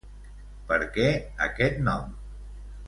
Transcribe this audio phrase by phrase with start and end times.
[0.71, 1.05] Per què
[1.49, 2.21] aquest nom?